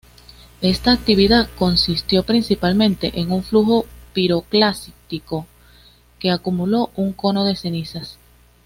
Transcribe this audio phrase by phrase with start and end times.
[0.61, 5.45] Esta actividad consistió principalmente en un flujo piroclástico
[6.17, 8.17] que acumuló un cono de cenizas.